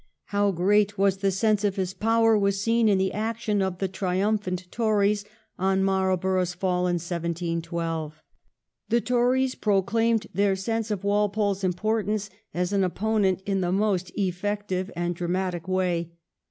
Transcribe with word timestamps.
How 0.33 0.49
great 0.49 0.97
was 0.97 1.17
the 1.17 1.29
sense 1.29 1.63
of 1.63 1.75
his 1.75 1.93
power 1.93 2.35
was 2.35 2.59
seen 2.59 2.89
in 2.89 2.97
the 2.97 3.13
action 3.13 3.61
of 3.61 3.77
the 3.77 3.87
triumphant 3.87 4.65
Tories 4.71 5.25
on 5.59 5.83
Marlborough's 5.83 6.55
fall 6.55 6.87
in 6.87 6.95
1712.' 6.95 8.13
The 8.89 8.99
Tories 9.01 9.53
proclaimed 9.53 10.25
their 10.33 10.55
sense 10.55 10.89
of 10.89 11.03
Walpole's 11.03 11.63
importance 11.63 12.31
as 12.51 12.73
an 12.73 12.83
opponent 12.83 13.43
in 13.45 13.61
the 13.61 13.71
most 13.71 14.09
effective 14.17 14.89
and 14.95 15.09
even 15.15 15.17
dramatic 15.17 15.67
way. 15.67 16.13